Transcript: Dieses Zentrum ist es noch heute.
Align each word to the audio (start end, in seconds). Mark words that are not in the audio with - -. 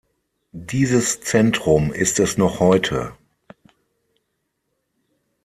Dieses 0.53 1.21
Zentrum 1.21 1.93
ist 1.93 2.19
es 2.19 2.35
noch 2.35 2.59
heute. 2.59 3.13